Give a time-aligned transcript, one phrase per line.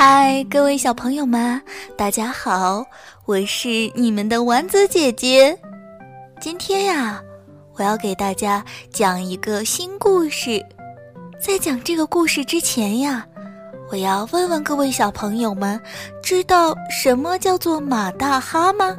[0.00, 1.60] 嗨，各位小朋友们，
[1.96, 2.86] 大家好！
[3.24, 5.58] 我是你们的丸子姐姐。
[6.40, 7.20] 今天呀，
[7.74, 10.64] 我要给大家讲一个新故事。
[11.44, 13.26] 在讲这个故事之前呀，
[13.90, 15.80] 我要问问各位小朋友们，
[16.22, 18.96] 知道什么叫做马大哈吗？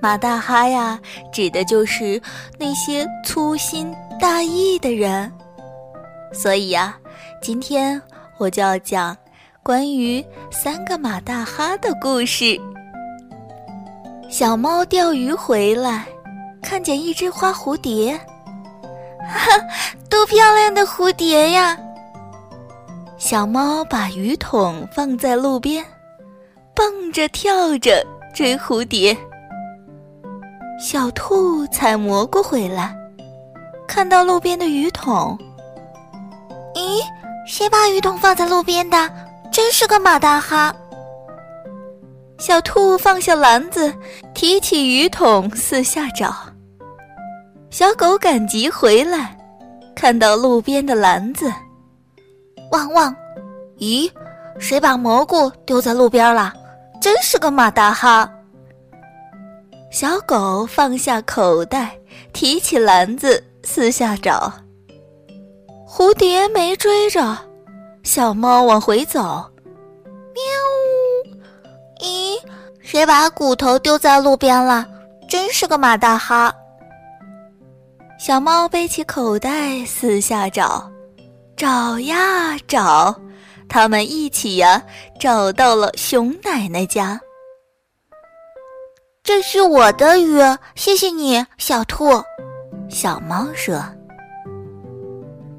[0.00, 0.98] 马大哈呀，
[1.30, 2.18] 指的就是
[2.58, 5.30] 那些粗心大意的人。
[6.32, 6.96] 所以呀，
[7.42, 8.00] 今天
[8.38, 9.14] 我就要讲。
[9.68, 12.58] 关于三个马大哈的故事。
[14.30, 16.06] 小猫钓鱼回来，
[16.62, 18.18] 看见一只花蝴蝶，
[19.28, 19.50] 哈，
[20.08, 21.76] 多漂亮的蝴蝶呀！
[23.18, 25.84] 小猫把鱼桶放在路边，
[26.74, 29.14] 蹦着跳着追蝴蝶。
[30.80, 32.96] 小兔采蘑菇回来，
[33.86, 35.36] 看到路边的鱼桶，
[36.74, 37.02] 咦，
[37.46, 38.96] 谁把鱼桶放在路边的？
[39.58, 40.72] 真是个马大哈！
[42.38, 43.92] 小兔放下篮子，
[44.32, 46.32] 提起鱼桶四下找。
[47.68, 49.36] 小狗赶集回来，
[49.96, 51.52] 看到路边的篮子，
[52.70, 53.12] 汪汪！
[53.78, 54.08] 咦，
[54.60, 56.54] 谁把蘑菇丢在路边了？
[57.00, 58.30] 真是个马大哈！
[59.90, 61.98] 小狗放下口袋，
[62.32, 64.52] 提起篮子四下找。
[65.84, 67.47] 蝴蝶没追着。
[68.08, 69.20] 小猫往回走，
[70.32, 70.42] 喵！
[72.00, 72.40] 咦，
[72.80, 74.86] 谁把骨头丢在路边了？
[75.28, 76.50] 真是个马大哈！
[78.18, 80.90] 小猫背起口袋，四下找，
[81.54, 83.14] 找呀找，
[83.68, 84.82] 他们一起呀
[85.20, 87.20] 找到了熊奶奶家。
[89.22, 90.40] 这是我的鱼，
[90.74, 92.24] 谢谢你，小兔。
[92.88, 93.78] 小猫说。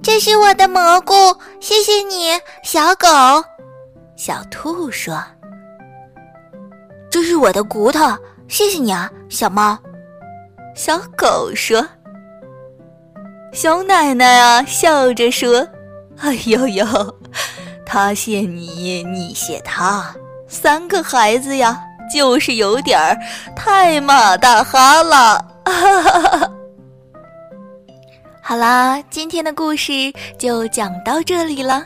[0.01, 1.13] 这是我的蘑菇，
[1.59, 2.31] 谢谢你，
[2.63, 3.07] 小狗。
[4.15, 5.21] 小兔说
[7.11, 8.05] ：“这是我的骨头，
[8.47, 9.77] 谢谢你啊，小猫。”
[10.75, 11.85] 小狗说
[13.51, 15.67] ：“熊奶奶啊，笑着说
[16.19, 16.85] ：‘哎呦呦，
[17.85, 20.13] 他谢你，你谢他，
[20.47, 21.77] 三个孩子呀，
[22.13, 23.17] 就是有点儿
[23.55, 26.51] 太马大哈了。’”哈哈哈哈
[28.49, 31.83] 好啦，今天的故事就讲到这里了。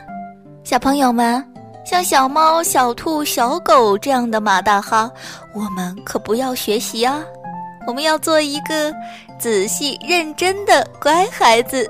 [0.64, 1.44] 小朋友们，
[1.84, 5.10] 像小猫、小兔、小狗这样的马大哈，
[5.52, 7.20] 我们可不要学习啊！
[7.86, 8.90] 我们要做一个
[9.38, 11.86] 仔细认真的乖孩子。